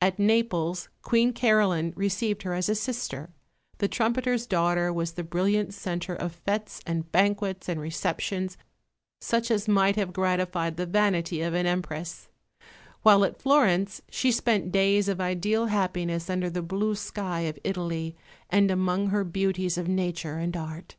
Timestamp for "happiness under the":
15.66-16.62